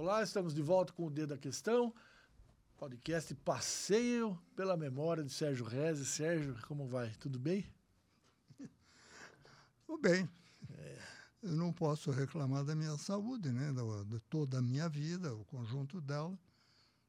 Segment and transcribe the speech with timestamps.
[0.00, 1.92] Olá, estamos de volta com o Dedo da Questão,
[2.76, 6.06] podcast Passeio pela Memória de Sérgio Reze.
[6.06, 7.10] Sérgio, como vai?
[7.18, 7.66] Tudo bem?
[9.84, 10.30] Tudo bem.
[10.70, 10.98] É.
[11.42, 13.72] Eu não posso reclamar da minha saúde, né?
[14.06, 16.38] De toda a minha vida, o conjunto dela.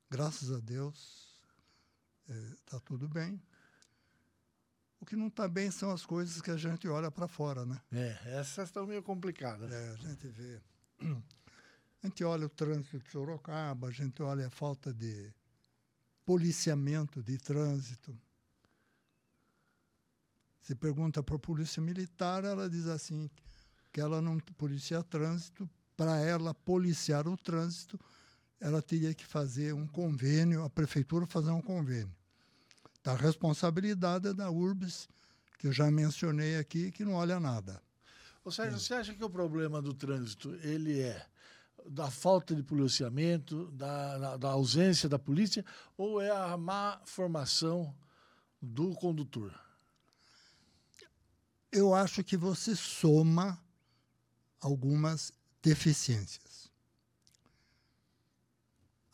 [0.10, 1.40] Graças a Deus,
[2.28, 3.40] está é, tudo bem.
[5.00, 7.80] O que não está bem são as coisas que a gente olha para fora, né?
[7.92, 9.72] É, essas estão meio complicadas.
[9.72, 10.60] É, a gente vê
[12.02, 15.34] a gente olha o trânsito de Sorocaba, a gente olha a falta de
[16.26, 18.18] policiamento de trânsito.
[20.62, 23.30] Se pergunta para a polícia militar, ela diz assim
[23.92, 25.70] que ela não policia trânsito.
[25.98, 28.00] Para ela policiar o trânsito,
[28.60, 32.16] ela teria que fazer um convênio, a prefeitura fazer um convênio.
[33.04, 35.10] Tá, a responsabilidade é da URBS,
[35.58, 37.82] que eu já mencionei aqui, que não olha nada.
[38.46, 38.80] Ou seja, é.
[38.80, 41.26] você acha que o problema do trânsito ele é
[41.88, 45.66] da falta de policiamento, da, da, ausência da polícia,
[45.98, 47.96] ou é a má formação
[48.62, 49.54] do condutor?
[51.72, 53.62] Eu acho que você soma
[54.60, 56.70] algumas deficiências.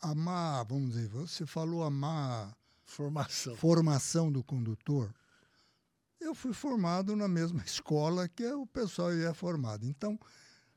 [0.00, 5.14] A má, vamos dizer, você falou a má formação, formação do condutor.
[6.20, 9.84] Eu fui formado na mesma escola que o pessoal ia formado.
[9.86, 10.18] Então,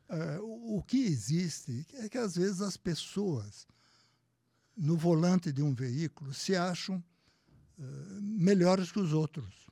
[0.10, 3.68] Uh, o que existe é que às vezes as pessoas
[4.76, 7.04] no volante de um veículo se acham
[7.78, 9.68] uh, melhores que os outros.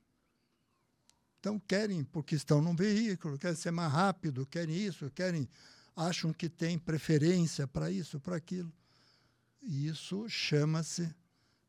[1.39, 5.49] Então querem, porque estão num veículo, querem ser mais rápido, querem isso, querem,
[5.95, 8.71] acham que tem preferência para isso, para aquilo.
[9.61, 11.09] E isso chama-se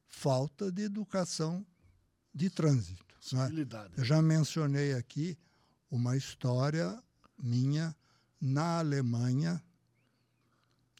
[0.06, 1.64] falta de educação
[2.34, 3.14] de trânsito.
[3.97, 4.00] É?
[4.00, 5.38] Eu já mencionei aqui
[5.91, 7.03] uma história
[7.38, 7.94] minha
[8.41, 9.62] na Alemanha,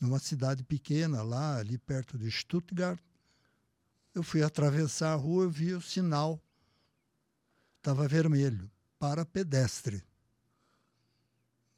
[0.01, 3.01] numa cidade pequena lá, ali perto de Stuttgart.
[4.15, 6.43] Eu fui atravessar a rua e vi o sinal,
[7.77, 10.03] estava vermelho, para pedestre.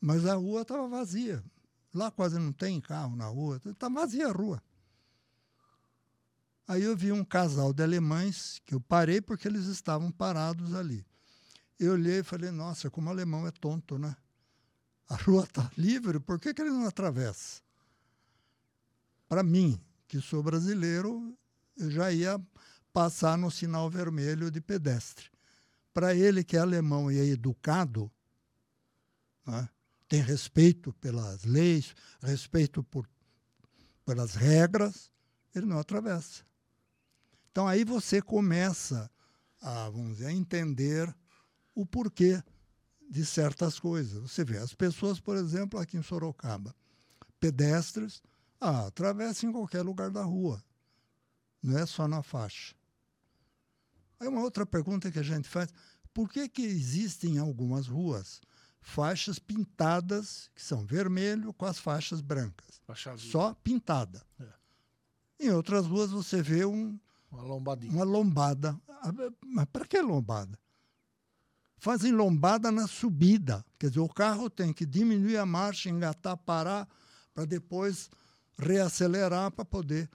[0.00, 1.44] Mas a rua estava vazia.
[1.92, 4.62] Lá quase não tem carro na rua, está vazia a rua.
[6.66, 11.04] Aí eu vi um casal de alemães, que eu parei porque eles estavam parados ali.
[11.77, 14.16] Eu olhei e falei, nossa, como o alemão é tonto, né?
[15.10, 17.60] A rua está livre, por que, que ele não atravessa?
[19.28, 21.37] Para mim, que sou brasileiro,
[21.76, 22.41] eu já ia
[22.93, 25.28] passar no sinal vermelho de pedestre.
[25.93, 28.10] Para ele, que é alemão e é educado,
[29.44, 29.69] né,
[30.09, 31.92] tem respeito pelas leis,
[32.22, 33.09] respeito por,
[34.04, 35.10] pelas regras,
[35.53, 36.44] ele não atravessa.
[37.50, 39.10] Então aí você começa
[39.60, 41.12] a, vamos dizer, a entender
[41.75, 42.41] o porquê
[43.10, 44.22] de certas coisas.
[44.22, 46.75] Você vê, as pessoas, por exemplo, aqui em Sorocaba,
[47.41, 48.22] pedestres,
[48.60, 50.62] ah, atravessam em qualquer lugar da rua,
[51.60, 52.75] não é só na faixa.
[54.21, 55.72] Aí uma outra pergunta que a gente faz,
[56.15, 58.41] por que, que existem em algumas ruas
[58.81, 62.81] faixas pintadas, que são vermelho, com as faixas brancas?
[63.31, 64.25] Só pintada.
[64.38, 65.47] É.
[65.47, 66.98] Em outras ruas você vê um,
[67.31, 67.92] uma, lombadinha.
[67.92, 68.78] uma lombada.
[68.88, 69.12] Ah,
[69.44, 70.59] mas para que lombada?
[71.80, 73.64] Fazem lombada na subida.
[73.78, 76.86] Quer dizer, o carro tem que diminuir a marcha, engatar, parar,
[77.34, 78.10] para depois
[78.58, 80.08] reacelerar para poder.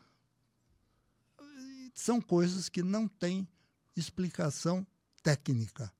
[1.93, 3.47] São coisas que não têm
[3.95, 4.85] explicação
[5.23, 5.91] técnica.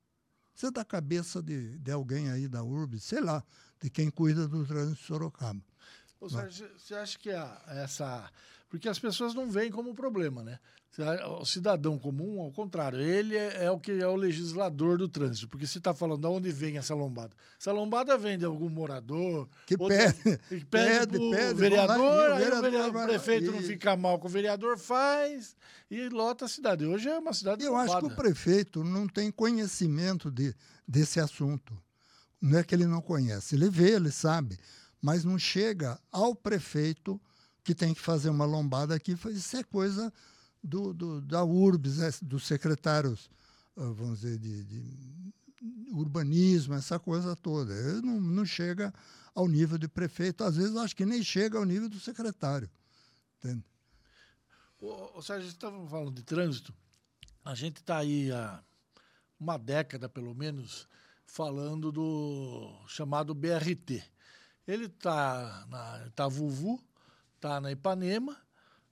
[0.53, 3.43] Isso é da cabeça de, de alguém aí da URB, sei lá,
[3.81, 5.61] de quem cuida do trânsito de Sorocaba.
[6.19, 8.31] Ou seja, você acha que a, essa.
[8.75, 10.59] Porque as pessoas não veem como problema, né?
[11.39, 15.47] O cidadão comum, ao contrário, ele é, é o que é o legislador do trânsito.
[15.47, 17.33] Porque você está falando de onde vem essa lombada.
[17.59, 19.47] Essa lombada vem de algum morador.
[19.65, 20.13] Que pede.
[20.49, 24.31] Que pede, pede, pede vereador, aí o, vereador, o prefeito não fica mal com o
[24.31, 25.55] vereador, faz
[25.89, 26.85] e lota a cidade.
[26.85, 27.91] Hoje é uma cidade Eu lombada.
[27.91, 30.53] acho que o prefeito não tem conhecimento de,
[30.85, 31.77] desse assunto.
[32.41, 33.55] Não é que ele não conhece.
[33.55, 34.59] Ele vê, ele sabe
[35.05, 37.21] mas não chega ao prefeito
[37.65, 39.17] que tem que fazer uma lombada aqui.
[39.31, 40.13] Isso é coisa
[40.63, 43.27] do, do da URBS, né, dos secretários,
[43.75, 45.33] ah, vamos dizer, de, de
[45.91, 47.73] urbanismo, essa coisa toda.
[47.73, 48.93] Ele não, não chega
[49.33, 50.43] ao nível de prefeito.
[50.43, 52.69] Às vezes, acho que nem chega ao nível do secretário.
[53.39, 53.65] Entende?
[54.79, 56.71] Ô, Sérgio, você estava falando de trânsito.
[57.43, 58.63] A gente está aí há
[59.39, 60.87] uma década, pelo menos,
[61.25, 64.03] falando do chamado BRT.
[64.67, 66.79] Ele está na tá Vuvu,
[67.35, 68.35] está na Ipanema,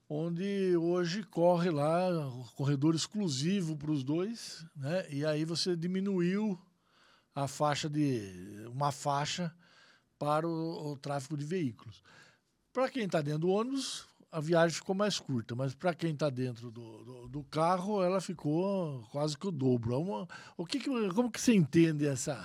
[0.08, 2.10] onde hoje corre lá
[2.56, 5.10] corredor exclusivo para os dois, né?
[5.10, 6.60] E aí você diminuiu
[7.34, 9.54] a faixa de uma faixa
[10.20, 12.04] para o, o tráfego de veículos.
[12.72, 16.30] Para quem está dentro do ônibus, a viagem ficou mais curta, mas para quem está
[16.30, 19.94] dentro do, do, do, carro, ela ficou quase que o dobro.
[19.94, 22.36] É uma, o que, que, como que você entende essa?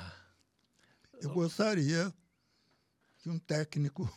[1.20, 2.12] Eu gostaria
[3.18, 4.08] que um técnico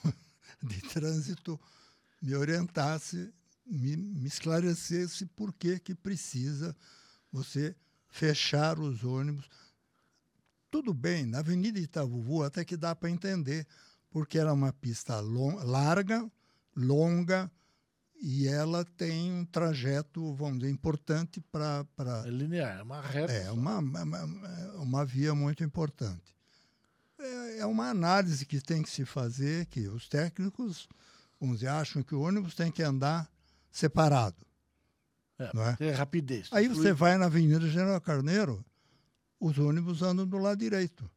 [0.63, 1.59] de trânsito
[2.21, 3.33] me orientasse,
[3.65, 6.75] me, me esclarecesse por que, que precisa
[7.31, 7.75] você
[8.09, 9.49] fechar os ônibus.
[10.69, 13.67] Tudo bem, na Avenida Itavuvu até que dá para entender,
[14.09, 16.29] porque era uma pista long, larga,
[16.75, 17.51] longa,
[18.21, 21.85] e ela tem um trajeto, vamos dizer, importante para.
[22.25, 23.33] É linear, é uma reta.
[23.33, 24.23] É uma, uma,
[24.75, 26.35] uma via muito importante.
[27.21, 30.89] É, é, uma análise que tem que se fazer, que os técnicos,
[31.39, 33.29] dizer, acham que o ônibus tem que andar
[33.71, 34.45] separado.
[35.37, 35.77] É, não é?
[35.79, 36.49] é rapidez.
[36.51, 38.65] Aí você vai na Avenida General Carneiro,
[39.39, 41.09] os ônibus andam do lado direito.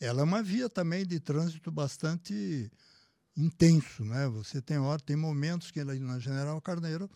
[0.00, 2.70] Ela é uma via também de trânsito bastante
[3.36, 4.28] intenso, né?
[4.28, 7.08] Você tem hora, tem momentos que ela, na General Carneiro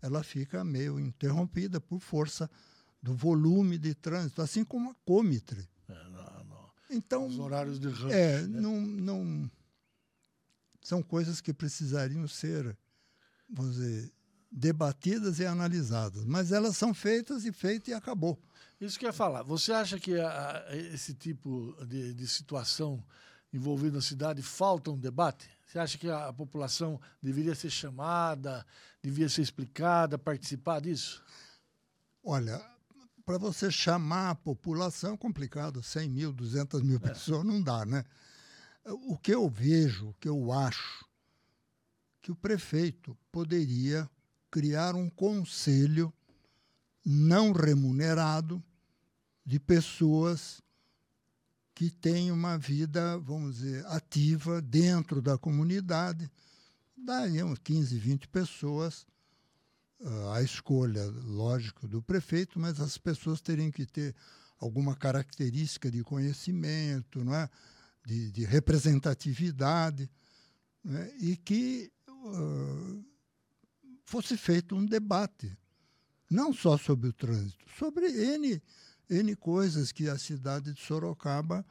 [0.00, 2.50] ela fica meio interrompida por força
[3.02, 5.66] do volume de trânsito, assim como a Comitre.
[6.94, 8.60] Então, os horários de rush, é, né?
[8.60, 9.50] não, não
[10.80, 12.76] são coisas que precisariam ser,
[13.48, 14.12] vamos dizer,
[14.50, 18.38] debatidas e analisadas, mas elas são feitas e feitas e acabou.
[18.80, 19.42] Isso que eu ia falar.
[19.42, 23.02] Você acha que a, esse tipo de, de situação
[23.52, 25.48] envolvendo a cidade falta um debate?
[25.66, 28.64] Você acha que a população deveria ser chamada,
[29.02, 31.22] devia ser explicada, participar disso?
[32.22, 32.62] Olha,
[33.24, 37.00] para você chamar a população é complicado, 100 mil, 200 mil é.
[37.00, 38.04] pessoas não dá, né?
[38.84, 41.06] O que eu vejo, o que eu acho,
[42.20, 44.08] que o prefeito poderia
[44.50, 46.12] criar um conselho
[47.04, 48.62] não remunerado
[49.44, 50.62] de pessoas
[51.74, 56.30] que tem uma vida, vamos dizer, ativa dentro da comunidade.
[56.96, 59.06] Daí uns 15, 20 pessoas,
[60.32, 64.14] a escolha, lógico, do prefeito, mas as pessoas teriam que ter
[64.58, 67.48] alguma característica de conhecimento, não é?
[68.04, 70.10] de, de representatividade,
[70.86, 71.16] é?
[71.18, 73.04] e que uh,
[74.04, 75.56] fosse feito um debate,
[76.30, 78.62] não só sobre o trânsito, sobre N
[79.08, 81.64] N coisas que a cidade de Sorocaba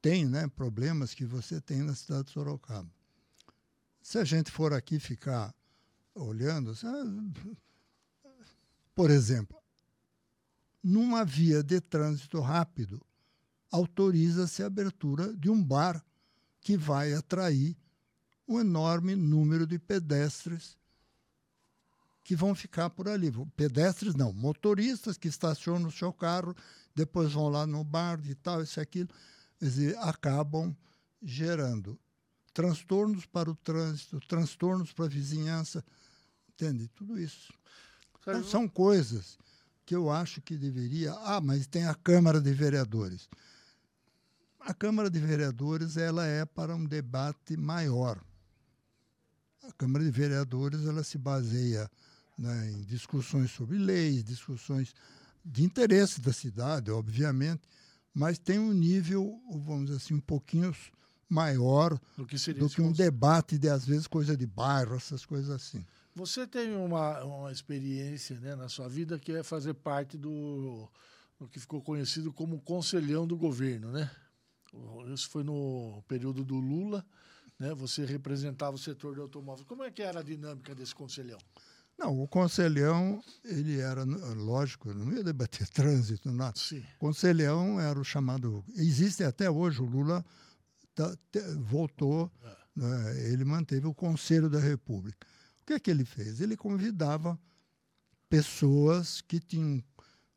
[0.00, 0.46] tem, né?
[0.48, 2.90] problemas que você tem na cidade de Sorocaba.
[4.02, 5.54] Se a gente for aqui ficar
[6.14, 6.74] olhando,
[8.98, 9.56] por exemplo,
[10.82, 13.00] numa via de trânsito rápido,
[13.70, 16.04] autoriza-se a abertura de um bar
[16.60, 17.76] que vai atrair
[18.48, 20.76] um enorme número de pedestres
[22.24, 23.30] que vão ficar por ali.
[23.54, 26.52] Pedestres não, motoristas que estacionam o seu carro,
[26.92, 29.10] depois vão lá no bar e tal, isso e aquilo,
[29.98, 30.76] acabam
[31.22, 31.96] gerando
[32.52, 35.84] transtornos para o trânsito, transtornos para a vizinhança,
[36.48, 36.88] entende?
[36.88, 37.56] Tudo isso.
[38.36, 39.38] Então, são coisas
[39.86, 41.12] que eu acho que deveria.
[41.12, 43.28] Ah, mas tem a Câmara de Vereadores.
[44.60, 48.20] A Câmara de Vereadores ela é para um debate maior.
[49.62, 51.90] A Câmara de Vereadores ela se baseia
[52.38, 54.94] né, em discussões sobre leis, discussões
[55.44, 57.62] de interesse da cidade, obviamente,
[58.14, 60.74] mas tem um nível, vamos dizer assim, um pouquinho
[61.28, 65.50] maior do que, do que um debate de, às vezes, coisa de bairro, essas coisas
[65.50, 65.84] assim.
[66.18, 70.90] Você tem uma, uma experiência né, na sua vida que é fazer parte do,
[71.38, 74.10] do que ficou conhecido como conselhão do governo, né?
[75.14, 77.06] Isso foi no período do Lula,
[77.56, 77.72] né?
[77.74, 79.64] Você representava o setor do automóvel.
[79.64, 81.38] Como é que era a dinâmica desse conselhão?
[81.96, 86.58] Não, o conselhão, ele era, lógico, não ia debater trânsito, nada.
[86.58, 86.84] Sim.
[86.98, 88.64] Conselhão era o chamado.
[88.74, 90.24] Existe até hoje, o Lula
[90.96, 92.56] tá, te, voltou, é.
[92.74, 95.24] né, ele manteve o Conselho da República.
[95.68, 96.40] O que é que ele fez?
[96.40, 97.38] Ele convidava
[98.26, 99.84] pessoas que tinham,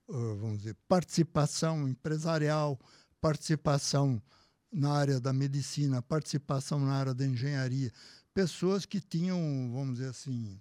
[0.10, 2.78] uh, vamos dizer, participação empresarial,
[3.22, 4.22] participação
[4.70, 7.94] na área da medicina, participação na área da engenharia,
[8.34, 9.40] pessoas que tinham,
[9.74, 10.60] vamos dizer assim,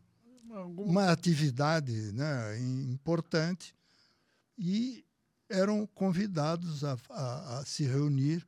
[0.77, 2.57] uma atividade né,
[2.93, 3.75] importante
[4.57, 5.05] e
[5.49, 8.47] eram convidados a, a, a se reunir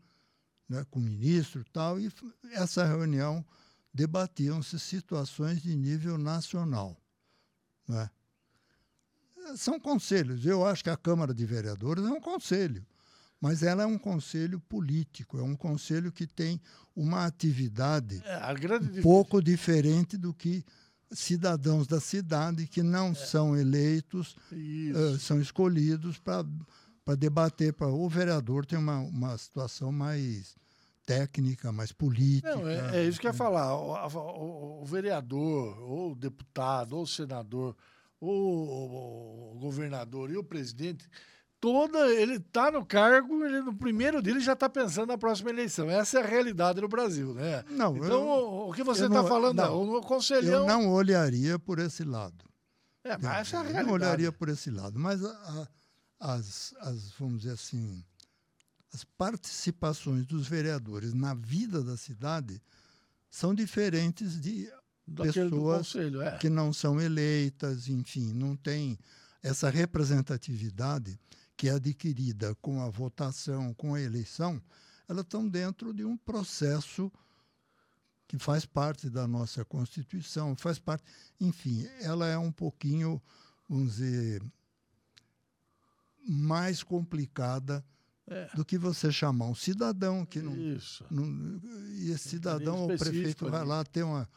[0.69, 2.09] né, com o ministro e tal, e
[2.53, 3.45] essa reunião
[3.93, 6.97] debatiam-se situações de nível nacional.
[7.87, 8.11] Né?
[9.57, 10.47] São conselhos.
[10.47, 12.87] Eu acho que a Câmara de Vereadores é um conselho,
[13.41, 16.61] mas ela é um conselho político, é um conselho que tem
[16.95, 18.39] uma atividade é,
[18.79, 20.65] um pouco diferente do que
[21.11, 23.15] cidadãos da cidade que não é.
[23.15, 26.47] são eleitos, uh, são escolhidos para
[27.19, 27.73] debater.
[27.73, 30.57] Pra, o vereador tem uma, uma situação mais
[31.05, 32.55] técnica, mais política.
[32.55, 33.75] Não, é, é isso que eu ia falar.
[33.77, 37.77] O, o, o, vereador, ou o deputado, ou o senador,
[38.21, 41.09] ou o governador e o presidente,
[41.61, 45.91] toda ele está no cargo, ele no primeiro dele já está pensando na próxima eleição.
[45.91, 47.65] Essa é a realidade no Brasil, né?
[47.71, 50.63] Não, então, eu, o que você está falando, não, o conselhão...
[50.63, 52.45] Eu não olharia por esse lado.
[53.05, 53.85] É, mas essa é a realidade.
[53.85, 55.69] Eu não olharia por esse lado, mas a,
[56.21, 58.05] a, as, as, vamos dizer assim,
[58.93, 62.61] as participações dos vereadores na vida da cidade
[63.31, 64.71] são diferentes de
[65.07, 66.39] Daquele pessoas é.
[66.39, 68.99] que não são eleitas, enfim, não tem
[69.43, 71.19] essa representatividade
[71.57, 74.63] que é adquirida com a votação, com a eleição,
[75.09, 77.11] elas estão dentro de um processo
[78.29, 81.05] que faz parte da nossa Constituição, faz parte,
[81.41, 83.21] enfim, ela é um pouquinho,
[83.69, 84.43] vamos dizer,
[86.27, 87.85] mais complicada
[88.29, 88.49] é.
[88.55, 90.57] do que você chamar um cidadão que não.
[90.57, 91.05] Isso.
[91.11, 91.61] não
[91.99, 94.29] e esse cidadão, o prefeito vai lá ter uma.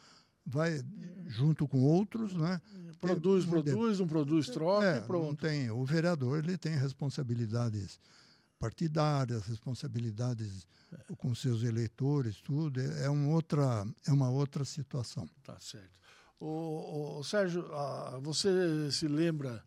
[0.48, 0.80] Vai
[1.26, 2.60] junto com outros, né?
[3.00, 5.26] Produz, tem, produz, não produz, troca é, pronto.
[5.26, 5.70] Não tem.
[5.70, 7.98] O vereador ele tem responsabilidades
[8.58, 11.14] partidárias, responsabilidades é.
[11.16, 12.80] com seus eleitores, tudo.
[12.80, 15.28] É, é, um outra, é uma outra situação.
[15.42, 15.96] Tá certo.
[16.38, 19.64] O, o Sérgio, ah, você se lembra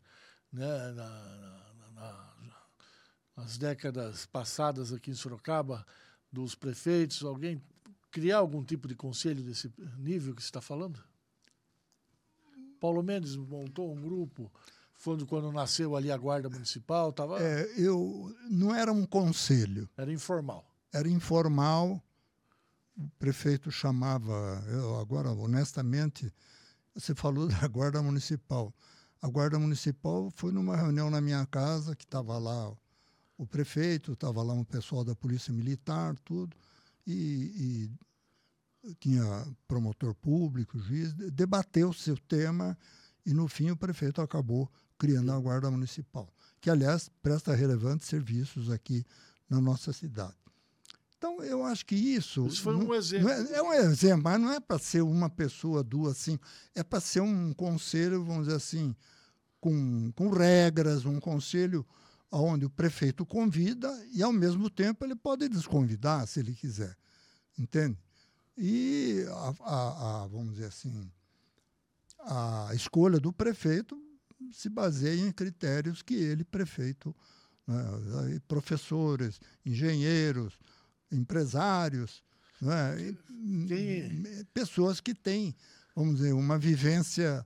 [0.52, 2.29] né, na, na
[3.40, 5.86] nas décadas passadas aqui em Sorocaba,
[6.32, 7.62] dos prefeitos, alguém
[8.12, 11.02] criar algum tipo de conselho desse nível que você está falando?
[12.80, 14.52] Paulo Mendes montou um grupo,
[14.94, 17.42] foi quando nasceu ali a Guarda Municipal, tava...
[17.42, 19.90] É, eu não era um conselho.
[19.98, 20.66] Era informal.
[20.92, 22.04] Era informal.
[22.98, 26.34] O prefeito chamava, eu agora honestamente,
[26.94, 28.74] você falou da Guarda Municipal.
[29.22, 32.74] A Guarda Municipal foi numa reunião na minha casa que estava lá
[33.40, 36.56] o prefeito, estava lá um pessoal da Polícia Militar, tudo,
[37.08, 37.90] e,
[38.84, 42.78] e tinha promotor público, juiz, debateu o seu tema
[43.26, 46.30] e, no fim, o prefeito acabou criando a Guarda Municipal,
[46.60, 49.06] que, aliás, presta relevantes serviços aqui
[49.50, 50.36] na nossa cidade.
[51.18, 52.46] Então, eu acho que isso.
[52.46, 53.30] Isso foi um exemplo.
[53.30, 56.38] É, é, um exemplo, mas não é para ser uma pessoa, duas, assim.
[56.76, 58.94] É para ser um conselho, vamos dizer assim,
[59.62, 61.86] com, com regras, um conselho
[62.32, 66.96] onde o prefeito convida e, ao mesmo tempo, ele pode desconvidar se ele quiser.
[67.58, 67.98] Entende?
[68.58, 71.12] E, a, a, a, vamos dizer assim,
[72.20, 73.98] a escolha do prefeito
[74.52, 77.16] se baseia em critérios que ele, prefeito,
[77.68, 80.58] né, professores, engenheiros,
[81.12, 82.24] empresários,
[82.62, 83.16] né,
[84.54, 85.56] pessoas que têm,
[85.96, 87.46] vamos dizer, uma vivência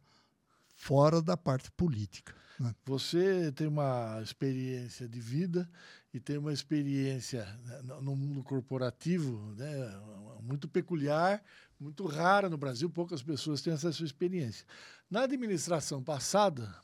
[0.83, 2.35] fora da parte política.
[2.59, 2.75] Né?
[2.85, 5.69] Você tem uma experiência de vida
[6.13, 10.01] e tem uma experiência né, no mundo corporativo né,
[10.41, 11.41] muito peculiar,
[11.79, 14.65] muito rara no Brasil, poucas pessoas têm essa sua experiência.
[15.09, 16.75] Na administração passada,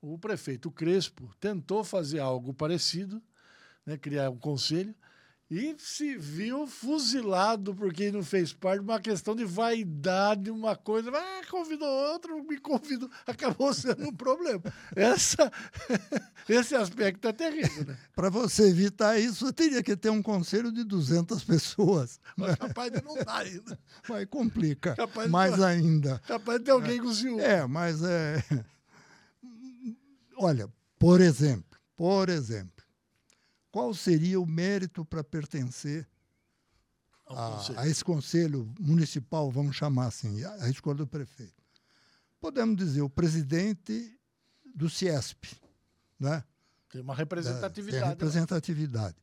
[0.00, 3.20] o prefeito Crespo tentou fazer algo parecido,
[3.84, 4.94] né, criar um conselho,
[5.50, 11.10] e se viu fuzilado porque não fez parte uma questão de vaidade, uma coisa.
[11.10, 13.10] Ah, convidou outro, me convidou.
[13.26, 14.62] Acabou sendo um problema.
[14.94, 15.50] Essa,
[16.46, 17.86] esse aspecto é terrível.
[17.86, 17.96] Né?
[18.14, 22.20] Para você evitar isso, teria que ter um conselho de 200 pessoas.
[22.36, 23.78] Mas capaz de não dar ainda.
[24.06, 26.18] Mas complica capaz mais de, ainda.
[26.26, 27.40] Capaz de ter alguém com ciúme.
[27.40, 28.44] É, mas é.
[30.36, 32.77] Olha, por exemplo, por exemplo
[33.70, 36.08] qual seria o mérito para pertencer
[37.26, 41.62] a, a, esse conselho municipal, vamos chamar assim, a, escolha do prefeito?
[42.40, 44.18] Podemos dizer o presidente
[44.74, 45.56] do CIESP,
[46.18, 46.42] né?
[46.90, 48.02] Tem uma representatividade.
[48.02, 49.16] Tem representatividade.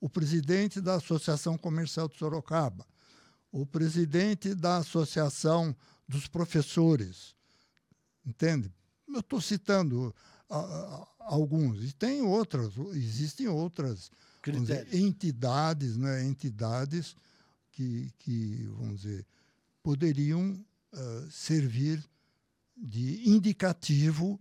[0.00, 2.84] O presidente da Associação Comercial de Sorocaba,
[3.52, 5.76] o presidente da Associação
[6.08, 7.36] dos Professores,
[8.26, 8.72] entende?
[9.06, 10.12] Eu estou citando
[11.18, 11.82] alguns.
[11.82, 14.10] E tem outras, existem outras
[14.44, 17.16] dizer, entidades, né, entidades
[17.70, 19.26] que, que, vamos dizer,
[19.82, 22.04] poderiam uh, servir
[22.76, 24.40] de indicativo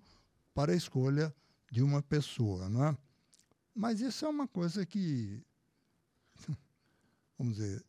[0.53, 1.33] para a escolha
[1.71, 2.67] de uma pessoa.
[2.69, 2.97] Não é?
[3.73, 5.41] Mas isso é uma coisa que,
[7.37, 7.83] vamos dizer,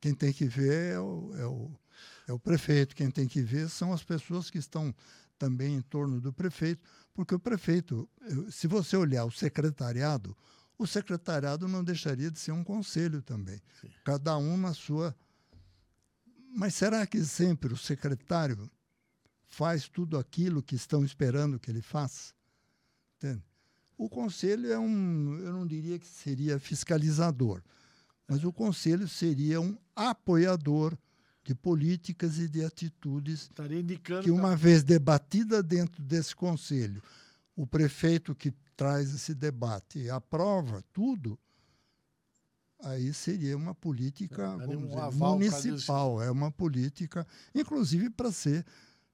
[0.00, 1.70] quem tem que ver é o, é o,
[2.28, 4.94] é o prefeito, quem tem que ver são as pessoas que estão
[5.38, 6.82] também em torno do prefeito,
[7.14, 8.08] porque o prefeito,
[8.50, 10.36] se você olhar o secretariado,
[10.78, 13.60] o secretariado não deixaria de ser um conselho também.
[13.80, 13.90] Sim.
[14.04, 15.14] Cada um na sua.
[16.54, 18.70] Mas será que sempre o secretário
[19.46, 22.32] faz tudo aquilo que estão esperando que ele faça?
[23.16, 23.42] Entende?
[23.96, 27.62] O conselho é um, eu não diria que seria fiscalizador,
[28.26, 30.96] Mas o conselho seria um apoiador
[31.44, 33.50] de políticas e de atitudes
[34.22, 37.02] que, uma vez debatida dentro desse conselho,
[37.56, 41.38] o prefeito que traz esse debate aprova tudo,
[42.82, 48.64] aí seria uma política é, dizer, municipal, é uma política, inclusive para ser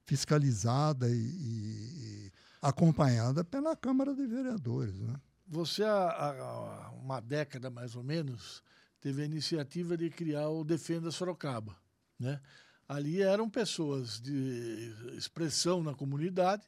[0.05, 2.31] fiscalizada e, e,
[2.61, 4.99] acompanhada pela Câmara de Vereadores.
[4.99, 5.15] Né?
[5.47, 8.63] Você, há, há uma década mais ou menos,
[9.01, 11.75] teve a iniciativa de criar o Defenda Sorocaba.
[12.19, 12.39] Né?
[12.87, 16.67] Ali eram pessoas de expressão na comunidade,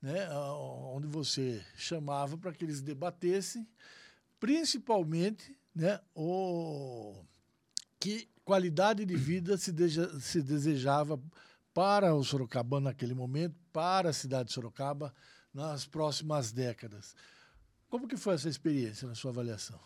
[0.00, 0.28] né?
[0.30, 3.66] onde você chamava para que eles debatessem,
[4.38, 6.00] principalmente né?
[6.14, 7.24] o
[7.98, 11.20] que qualidade de vida se, deja, se desejava
[11.72, 15.14] para o Sorocabano naquele momento, para a cidade de Sorocaba
[15.54, 17.14] nas próximas décadas.
[17.88, 19.80] Como que foi essa experiência na sua avaliação?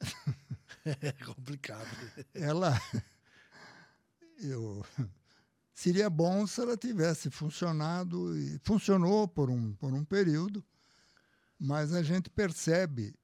[0.84, 1.88] é complicado.
[2.34, 2.78] Ela
[4.40, 4.84] eu
[5.72, 10.64] seria bom se ela tivesse funcionado e funcionou por um, por um período,
[11.58, 13.14] mas a gente percebe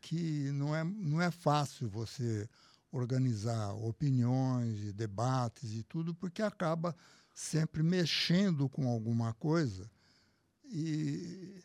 [0.00, 2.48] que não é, não é fácil você
[2.92, 6.94] organizar opiniões debates e tudo, porque acaba
[7.34, 9.90] sempre mexendo com alguma coisa
[10.64, 11.62] e,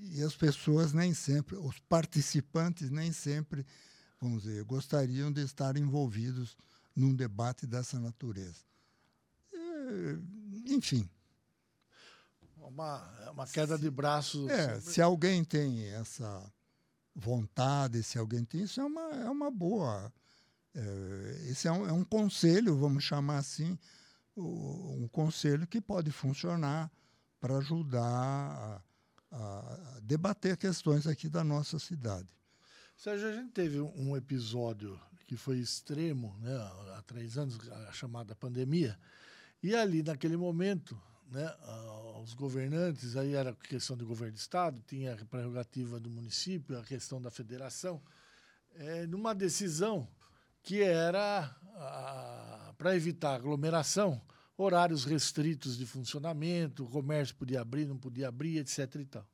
[0.00, 3.66] e as pessoas nem sempre, os participantes nem sempre,
[4.20, 6.56] vamos dizer, gostariam de estar envolvidos
[6.94, 8.60] num debate dessa natureza.
[9.52, 11.08] E, enfim.
[12.56, 14.48] Uma, uma queda de braços.
[14.50, 14.92] É, sobre...
[14.92, 16.52] se alguém tem essa
[17.14, 20.12] vontade, se alguém tem, isso é uma, é uma boa.
[20.74, 23.78] É, esse é um, é um conselho, vamos chamar assim,
[24.36, 26.90] um conselho que pode funcionar
[27.40, 28.82] para ajudar a,
[29.32, 32.28] a, debater questões aqui da nossa cidade.
[32.96, 36.52] Sérgio, a gente teve um episódio que foi extremo, né,
[36.96, 38.98] há três anos, a chamada pandemia,
[39.62, 41.48] e ali, naquele momento, né,
[42.20, 46.82] os governantes, aí era questão de governo de Estado, tinha a prerrogativa do município, a
[46.82, 48.02] questão da federação,
[48.74, 50.08] é, numa decisão
[50.64, 51.56] que era
[52.76, 54.20] para evitar aglomeração,
[54.56, 58.96] horários restritos de funcionamento, o comércio podia abrir, não podia abrir, etc.
[58.96, 59.26] E tal.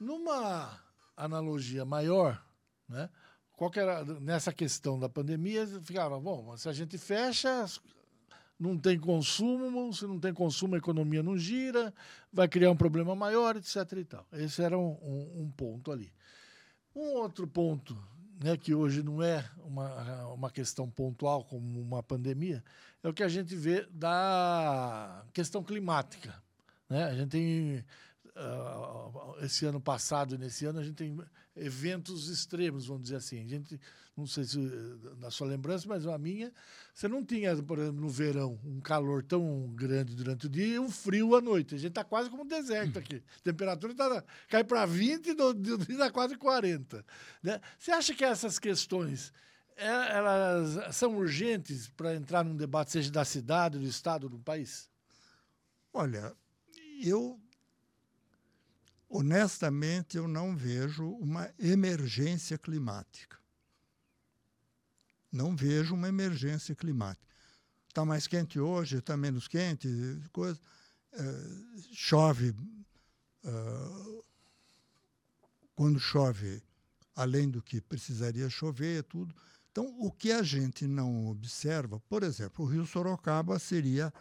[0.00, 0.80] Numa
[1.14, 2.42] analogia maior,
[2.88, 3.10] né,
[3.58, 7.66] qual era nessa questão da pandemia, ficava, bom, se a gente fecha,
[8.56, 11.92] não tem consumo, se não tem consumo, a economia não gira,
[12.32, 13.74] vai criar um problema maior, etc.
[13.96, 14.24] E tal.
[14.32, 16.12] Esse era um, um, um ponto ali.
[16.94, 17.98] Um outro ponto,
[18.40, 22.62] né, que hoje não é uma, uma questão pontual como uma pandemia,
[23.02, 26.32] é o que a gente vê da questão climática.
[26.88, 27.02] Né?
[27.02, 27.84] A gente tem
[28.36, 31.18] uh, esse ano passado e nesse ano a gente tem
[31.60, 33.42] eventos extremos, vamos dizer assim.
[33.42, 33.80] A gente,
[34.16, 34.58] não sei se
[35.18, 36.52] na sua lembrança, mas a minha,
[36.94, 40.78] você não tinha, por exemplo, no verão, um calor tão grande durante o dia e
[40.78, 41.74] um frio à noite.
[41.74, 43.22] A gente está quase como um deserto aqui.
[43.40, 47.04] A temperatura tá, cai para 20 e dá quase 40.
[47.42, 47.60] Né?
[47.78, 49.32] Você acha que essas questões
[49.76, 54.90] é, elas são urgentes para entrar num debate, seja da cidade, do estado, do país?
[55.92, 56.34] Olha,
[57.00, 57.40] eu
[59.08, 63.38] honestamente, eu não vejo uma emergência climática.
[65.30, 67.26] Não vejo uma emergência climática.
[67.88, 69.88] Está mais quente hoje, está menos quente,
[70.32, 70.60] coisa.
[71.12, 72.54] Uh, chove.
[73.44, 74.24] Uh,
[75.74, 76.62] quando chove,
[77.14, 79.34] além do que precisaria chover, tudo.
[79.70, 84.12] Então, o que a gente não observa, por exemplo, o rio Sorocaba seria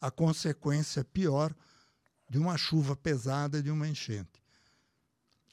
[0.00, 1.54] a consequência pior
[2.32, 4.42] de uma chuva pesada, de uma enchente.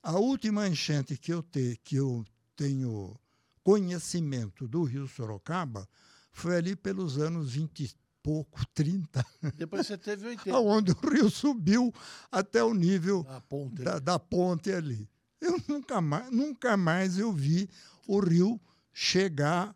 [0.02, 3.20] A última enchente que eu, te, que eu tenho
[3.62, 5.86] conhecimento do rio Sorocaba
[6.32, 7.92] foi ali pelos anos 20 e
[8.24, 9.26] pouco, 30.
[9.58, 10.58] Depois você teve 80.
[10.58, 11.94] Onde o rio subiu
[12.32, 15.10] até o nível ponte, da, da, ponte ali.
[15.42, 17.70] Eu nunca mais, nunca mais eu vi
[18.08, 18.58] o rio
[18.94, 19.76] chegar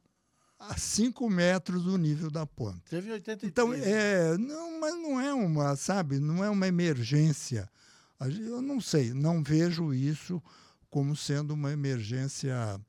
[0.70, 2.82] a 5 metros do nível da ponte.
[2.90, 3.52] Teve 83.
[3.52, 7.70] Então, é, não, mas não é uma, sabe, não é uma emergência.
[8.20, 10.42] Eu não sei, não vejo isso
[10.90, 12.80] como sendo uma emergência,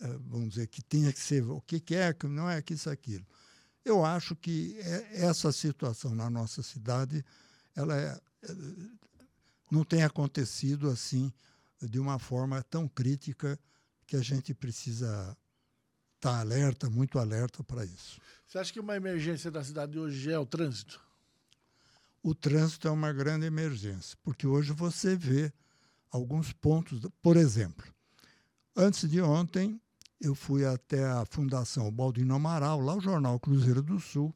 [0.00, 2.90] eh, vamos dizer, que tenha que ser o que é, que não é que isso,
[2.90, 3.26] aquilo.
[3.84, 7.24] Eu acho que é, essa situação na nossa cidade,
[7.76, 8.54] ela é, eh,
[9.70, 11.32] não tem acontecido assim,
[11.80, 13.58] de uma forma tão crítica
[14.06, 15.36] que a gente precisa
[16.22, 18.20] está alerta, muito alerta para isso.
[18.46, 21.00] Você acha que uma emergência da cidade hoje é o trânsito?
[22.22, 25.52] O trânsito é uma grande emergência, porque hoje você vê
[26.12, 27.84] alguns pontos, por exemplo,
[28.76, 29.80] antes de ontem
[30.20, 34.32] eu fui até a Fundação Baldino Amaral, lá o jornal Cruzeiro do Sul,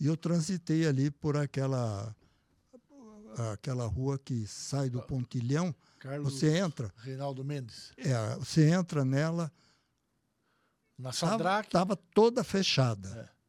[0.00, 2.12] e eu transitei ali por aquela
[3.52, 5.72] aquela rua que sai do ah, Pontilhão.
[6.00, 6.92] Carlos você entra.
[6.96, 7.92] Reinaldo Mendes.
[7.96, 9.52] É, você entra nela.
[11.00, 11.68] Na Sadraque.
[11.68, 13.08] Estava toda fechada.
[13.08, 13.40] É.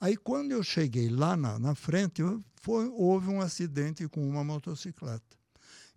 [0.00, 2.22] Aí quando eu cheguei lá na, na frente,
[2.60, 5.36] foi, houve um acidente com uma motocicleta.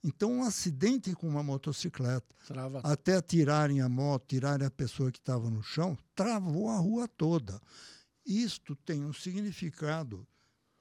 [0.03, 2.79] Então, um acidente com uma motocicleta, Trava.
[2.83, 7.59] até tirarem a moto, tirarem a pessoa que estava no chão, travou a rua toda.
[8.23, 10.27] Isto tem um significado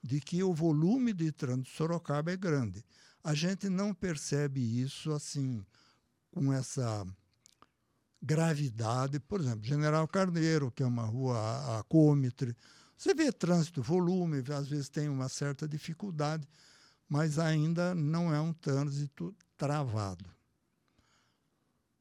[0.03, 2.85] de que o volume de trânsito de Sorocaba é grande.
[3.23, 5.65] A gente não percebe isso assim,
[6.31, 7.07] com essa
[8.25, 9.21] gravidade.
[9.21, 12.57] Por exemplo, General Carneiro, que é uma rua acômetre,
[12.97, 16.49] você vê trânsito, volume, às vezes tem uma certa dificuldade
[17.09, 20.25] mas ainda não é um trânsito travado.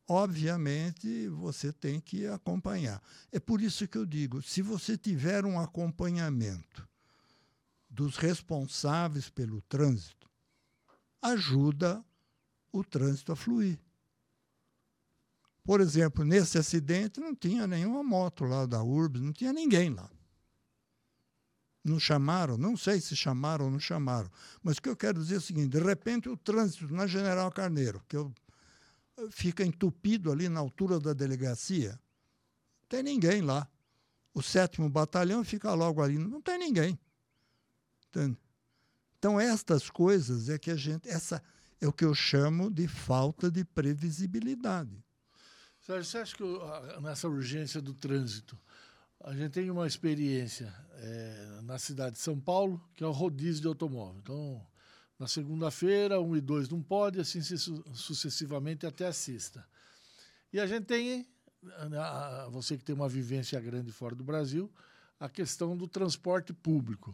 [0.07, 3.01] Obviamente, você tem que acompanhar.
[3.31, 6.87] É por isso que eu digo: se você tiver um acompanhamento
[7.89, 10.29] dos responsáveis pelo trânsito,
[11.21, 12.03] ajuda
[12.71, 13.79] o trânsito a fluir.
[15.63, 20.09] Por exemplo, nesse acidente não tinha nenhuma moto lá da URBS, não tinha ninguém lá.
[21.83, 24.29] Não chamaram, não sei se chamaram ou não chamaram.
[24.61, 27.51] Mas o que eu quero dizer é o seguinte: de repente o trânsito na General
[27.51, 28.33] Carneiro, que eu,
[29.29, 33.67] fica entupido ali na altura da delegacia, não tem ninguém lá.
[34.33, 36.99] O sétimo batalhão fica logo ali, não tem ninguém.
[38.07, 38.37] Entende?
[39.19, 41.07] Então, estas coisas é que a gente.
[41.07, 41.41] Essa
[41.79, 45.03] é o que eu chamo de falta de previsibilidade.
[45.83, 46.43] Sérgio, você acha que
[47.01, 48.57] nessa urgência do trânsito,
[49.19, 53.63] a gente tem uma experiência é, na cidade de São Paulo, que é o rodízio
[53.63, 54.17] de automóvel.
[54.23, 54.65] Então,
[55.19, 59.67] na segunda-feira, um e dois não pode, assim sucessivamente até a sexta.
[60.53, 61.27] E a gente tem,
[62.49, 64.71] você que tem uma vivência grande fora do Brasil,
[65.19, 67.13] a questão do transporte público.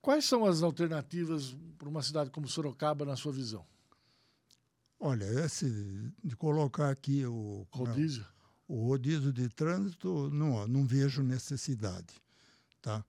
[0.00, 3.66] Quais são as alternativas para uma cidade como Sorocaba, na sua visão?
[5.04, 5.66] Olha, esse
[6.22, 8.24] de colocar aqui o rodízio
[8.72, 12.22] o rodízio de trânsito, não, não vejo necessidade.
[12.80, 13.04] Tá?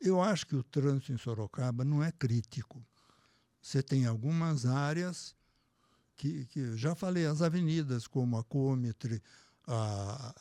[0.00, 2.84] Eu acho que o trânsito em Sorocaba não é crítico.
[3.62, 5.36] Você tem algumas áreas
[6.16, 9.22] que, que já falei, as avenidas como a Comitre,
[9.64, 10.34] a,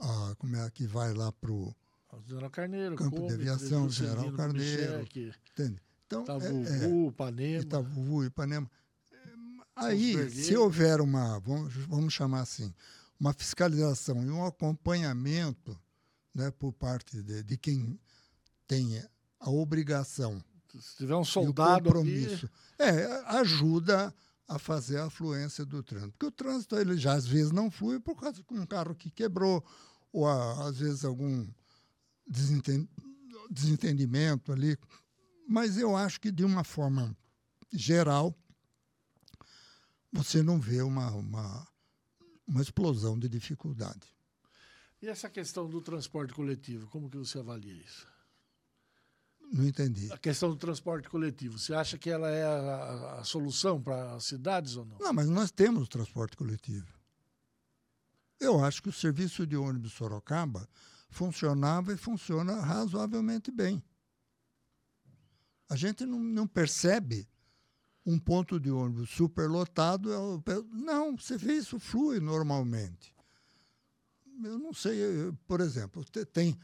[0.00, 1.72] a, como é que vai lá para o
[2.50, 5.06] Carneiro, Campo Cômitre, de Aviação, General Carneiro.
[5.52, 5.80] Entende?
[6.04, 7.62] Então, Itavuvu, é, é, Ipanema.
[7.62, 8.70] Itavuvu, Ipanema.
[9.78, 12.74] Aí, se houver uma, vamos, vamos chamar assim,
[13.18, 15.78] uma fiscalização e um acompanhamento
[16.34, 17.98] né, por parte de, de quem
[18.66, 19.02] tem
[19.40, 20.42] a obrigação.
[20.80, 21.84] Se tiver um soldado.
[21.84, 22.50] compromisso.
[22.78, 22.90] Ali...
[22.90, 24.14] É, ajuda
[24.46, 26.12] a fazer a afluência do trânsito.
[26.12, 29.10] Porque o trânsito ele já às vezes não flui por causa de um carro que
[29.10, 29.64] quebrou,
[30.12, 31.46] ou às vezes algum
[33.50, 34.76] desentendimento ali.
[35.46, 37.16] Mas eu acho que, de uma forma
[37.72, 38.34] geral,
[40.12, 41.68] você não vê uma, uma,
[42.46, 44.14] uma explosão de dificuldade.
[45.00, 48.06] E essa questão do transporte coletivo, como que você avalia isso?
[49.52, 50.12] Não entendi.
[50.12, 54.24] A questão do transporte coletivo, você acha que ela é a, a solução para as
[54.24, 54.98] cidades ou não?
[54.98, 56.86] Não, mas nós temos transporte coletivo.
[58.38, 60.68] Eu acho que o serviço de ônibus Sorocaba
[61.08, 63.82] funcionava e funciona razoavelmente bem.
[65.68, 67.28] A gente não, não percebe
[68.08, 70.08] um ponto de ônibus superlotado.
[70.72, 73.14] Não, você vê isso flui normalmente.
[74.42, 74.98] Eu não sei,
[75.46, 76.58] por exemplo, tem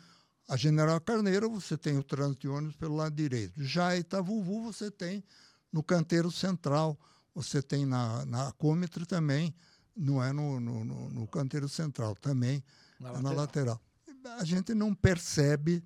[0.48, 3.62] a General Carneiro, você tem o trânsito de ônibus pelo lado direito.
[3.62, 5.22] Já Itavuvu, você tem
[5.70, 6.98] no canteiro central,
[7.34, 9.54] você tem na, na Cômetre também,
[9.94, 12.64] não é no, no, no, canteiro central, também
[12.98, 13.22] na, é lateral.
[13.22, 13.80] na lateral.
[14.38, 15.84] A gente não percebe,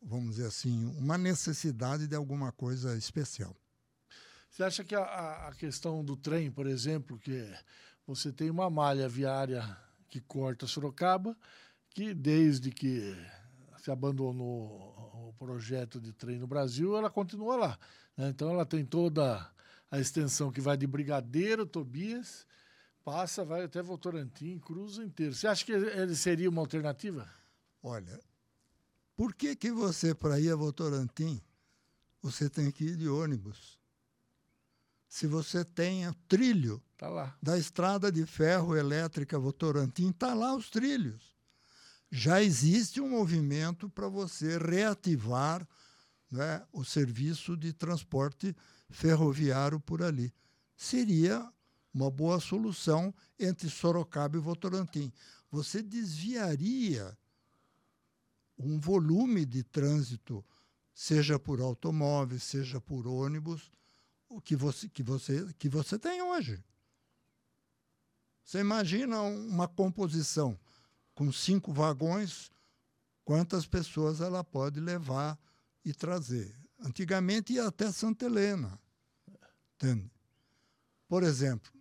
[0.00, 3.54] vamos dizer assim, uma necessidade de alguma coisa especial.
[4.54, 7.52] Você acha que a, a questão do trem, por exemplo, que
[8.06, 9.76] você tem uma malha viária
[10.08, 11.36] que corta Sorocaba,
[11.90, 13.16] que desde que
[13.78, 17.78] se abandonou o projeto de trem no Brasil, ela continua lá.
[18.16, 18.28] Né?
[18.28, 19.44] Então ela tem toda
[19.90, 22.46] a extensão que vai de Brigadeiro, Tobias,
[23.04, 25.34] passa, vai até Votorantim, cruza inteiro.
[25.34, 27.28] Você acha que ele seria uma alternativa?
[27.82, 28.20] Olha,
[29.16, 31.42] por que, que você, para ir a Votorantim,
[32.22, 33.82] você tem que ir de ônibus?
[35.14, 40.68] Se você tem o trilho tá da estrada de ferro elétrica Votorantim, está lá os
[40.68, 41.36] trilhos.
[42.10, 45.64] Já existe um movimento para você reativar
[46.28, 48.56] né, o serviço de transporte
[48.90, 50.34] ferroviário por ali.
[50.76, 51.48] Seria
[51.94, 55.12] uma boa solução entre Sorocaba e Votorantim.
[55.48, 57.16] Você desviaria
[58.58, 60.44] um volume de trânsito,
[60.92, 63.70] seja por automóvel, seja por ônibus,
[64.34, 66.62] o que você, que você, que você tem hoje.
[68.44, 70.58] Você imagina uma composição
[71.14, 72.50] com cinco vagões,
[73.24, 75.38] quantas pessoas ela pode levar
[75.84, 76.54] e trazer.
[76.80, 78.78] Antigamente ia até Santa Helena.
[79.76, 80.10] Entende?
[81.08, 81.72] Por exemplo,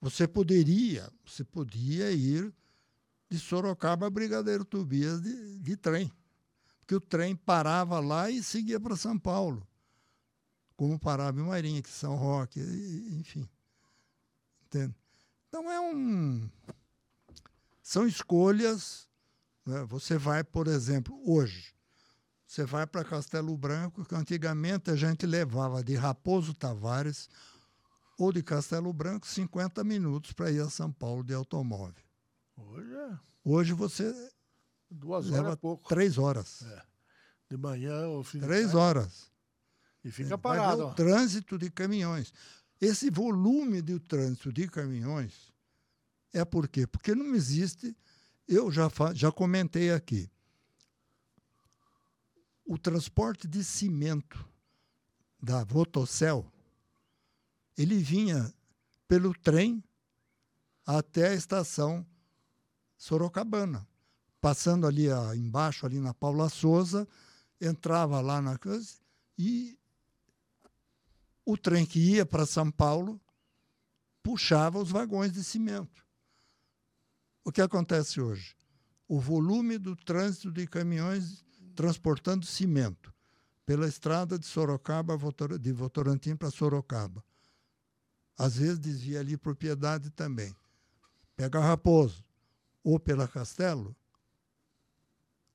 [0.00, 2.52] você poderia, você podia ir
[3.30, 6.10] de Sorocaba a Brigadeiro Tobias de, de trem.
[6.80, 9.66] Porque o trem parava lá e seguia para São Paulo.
[10.82, 13.48] Como parava em Marinha, que São Roque, enfim.
[14.66, 14.92] Entende?
[15.46, 16.50] Então é um.
[17.80, 19.06] São escolhas.
[19.64, 19.84] Né?
[19.84, 21.72] Você vai, por exemplo, hoje,
[22.44, 27.30] você vai para Castelo Branco, que antigamente a gente levava de Raposo Tavares
[28.18, 32.02] ou de Castelo Branco 50 minutos para ir a São Paulo de automóvel.
[32.56, 33.18] Hoje é.
[33.44, 34.12] Hoje você.
[34.90, 35.88] Duas leva horas é pouco.
[35.88, 36.62] Três horas.
[36.62, 36.82] É.
[37.50, 39.31] De manhã ou fim Três horas.
[40.04, 40.88] E fica parado.
[40.88, 42.32] o trânsito de caminhões.
[42.80, 45.52] Esse volume de trânsito de caminhões
[46.32, 46.86] é por quê?
[46.86, 47.96] Porque não existe.
[48.48, 50.28] Eu já, já comentei aqui.
[52.64, 54.48] O transporte de cimento
[55.40, 56.50] da Votocel,
[57.76, 58.52] ele vinha
[59.06, 59.82] pelo trem
[60.86, 62.06] até a estação
[62.96, 63.86] Sorocabana.
[64.40, 67.06] Passando ali a, embaixo, ali na Paula Souza,
[67.60, 68.96] entrava lá na coisa
[69.38, 69.78] e
[71.44, 73.20] o trem que ia para São Paulo
[74.22, 76.06] puxava os vagões de cimento.
[77.44, 78.56] O que acontece hoje?
[79.08, 83.12] O volume do trânsito de caminhões transportando cimento
[83.66, 85.18] pela estrada de Sorocaba,
[85.58, 87.24] de Votorantim para Sorocaba.
[88.38, 90.54] Às vezes desvia ali propriedade também.
[91.36, 92.24] Pega Raposo,
[92.82, 93.96] ou pela Castelo,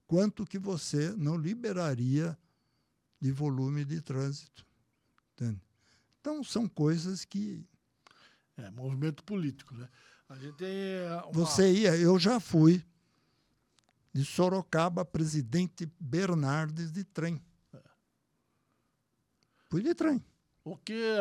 [0.05, 2.37] quanto que você não liberaria
[3.19, 4.65] de volume de trânsito.
[5.33, 5.66] Entende?
[6.19, 7.65] Então, são coisas que.
[8.57, 9.87] É, movimento político, né?
[10.29, 10.67] A gente tem.
[10.67, 11.31] Eh, uma...
[11.31, 12.83] Você ia, eu já fui
[14.13, 17.41] de Sorocaba, presidente Bernardes de trem.
[17.73, 17.79] É.
[19.69, 20.23] Fui de trem.
[20.63, 21.15] O que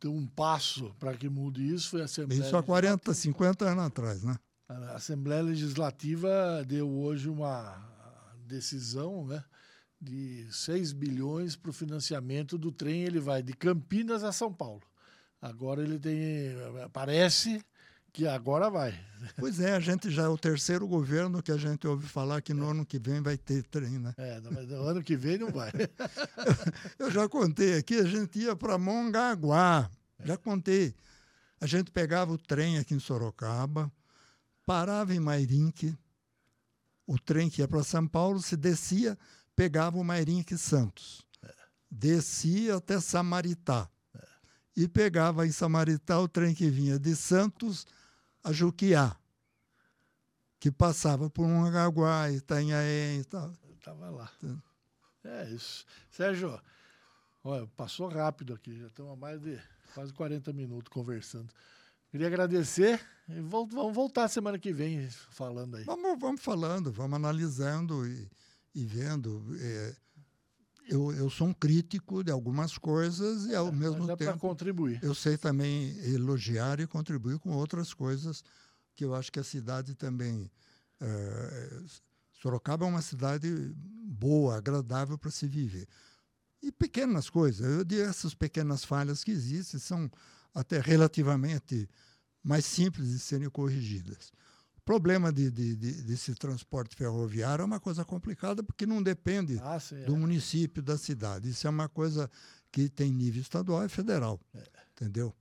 [0.00, 2.40] tem um passo para que mude isso foi a Assembleia.
[2.40, 4.36] Isso há 40, 50 anos atrás, né?
[4.68, 7.80] A Assembleia Legislativa deu hoje uma
[8.46, 9.44] decisão né,
[10.00, 13.02] de 6 bilhões para o financiamento do trem.
[13.02, 14.82] Ele vai de Campinas a São Paulo.
[15.40, 16.54] Agora ele tem.
[16.92, 17.64] Parece
[18.12, 18.98] que agora vai.
[19.38, 22.52] Pois é, a gente já é o terceiro governo que a gente ouve falar que
[22.52, 22.70] no é.
[22.70, 24.14] ano que vem vai ter trem, né?
[24.16, 25.70] É, mas no ano que vem não vai.
[26.98, 29.90] Eu já contei aqui, a gente ia para Mongaguá.
[30.24, 30.94] Já contei.
[31.60, 33.90] A gente pegava o trem aqui em Sorocaba,
[34.64, 35.96] parava em Mairinque,
[37.06, 39.18] o trem que ia para São Paulo, se descia,
[39.58, 41.26] pegava o Mairinque Santos.
[41.42, 41.52] É.
[41.90, 43.90] Descia até Samaritá.
[44.14, 44.24] É.
[44.76, 47.84] E pegava em Samaritá o trem que vinha de Santos
[48.44, 49.16] a Juquiá,
[50.60, 53.52] que passava por um Agaguá, Itanhaém e tal.
[53.76, 54.30] Estava lá.
[55.24, 55.84] É isso.
[56.08, 56.62] Sérgio,
[57.42, 59.58] olha, passou rápido aqui, já estamos há mais de
[59.92, 61.52] quase 40 minutos conversando.
[62.12, 65.84] Queria agradecer e vamos voltar semana que vem falando aí.
[65.84, 68.30] Vamos, vamos falando, vamos analisando e,
[68.74, 69.44] e vendo.
[69.58, 69.96] É,
[70.88, 74.98] eu, eu sou um crítico de algumas coisas e ao é, mesmo tempo contribuir.
[75.02, 78.42] eu sei também elogiar e contribuir com outras coisas
[78.94, 80.50] que eu acho que a cidade também
[81.00, 81.82] é,
[82.32, 85.86] Sorocaba é uma cidade boa, agradável para se viver.
[86.62, 90.10] E pequenas coisas, eu digo essas pequenas falhas que existem são
[90.54, 91.88] até relativamente
[92.42, 94.32] mais simples de serem corrigidas.
[94.88, 99.60] O problema de, de, de, desse transporte ferroviário é uma coisa complicada porque não depende
[99.62, 100.18] ah, sim, do é.
[100.18, 101.50] município, da cidade.
[101.50, 102.30] Isso é uma coisa
[102.72, 104.64] que tem nível estadual e federal, é.
[104.92, 105.34] entendeu?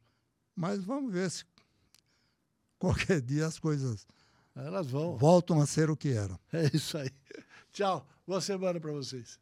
[0.53, 1.45] Mas vamos ver se
[2.77, 4.05] qualquer dia as coisas
[4.53, 6.38] elas vão voltam a ser o que eram.
[6.51, 7.10] É isso aí.
[7.71, 8.05] Tchau.
[8.27, 9.39] Boa semana para vocês.